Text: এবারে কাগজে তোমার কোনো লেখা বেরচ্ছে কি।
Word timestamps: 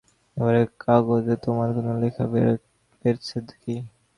এবারে 0.37 0.61
কাগজে 0.81 1.35
তোমার 1.45 1.69
কোনো 1.75 1.91
লেখা 2.01 2.23
বেরচ্ছে 2.33 3.37
কি। 3.53 3.75